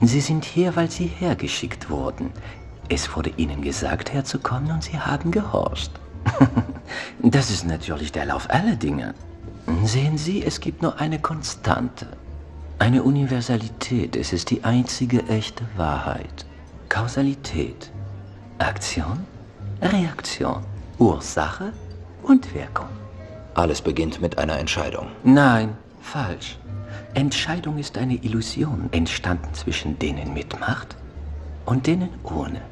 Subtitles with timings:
[0.00, 2.30] Sie sind hier, weil Sie hergeschickt wurden.
[2.88, 5.90] Es wurde Ihnen gesagt, herzukommen, und Sie haben gehorcht.
[7.22, 9.14] das ist natürlich der Lauf aller Dinge.
[9.84, 12.06] Sehen Sie, es gibt nur eine Konstante.
[12.78, 14.16] Eine Universalität.
[14.16, 16.46] Es ist die einzige echte Wahrheit.
[16.88, 17.90] Kausalität.
[18.58, 19.26] Aktion,
[19.82, 20.64] Reaktion,
[20.98, 21.72] Ursache
[22.22, 22.88] und Wirkung.
[23.54, 25.08] Alles beginnt mit einer Entscheidung.
[25.24, 26.58] Nein, falsch.
[27.14, 30.96] Entscheidung ist eine Illusion, entstanden zwischen denen mit Macht
[31.64, 32.62] und denen ohne.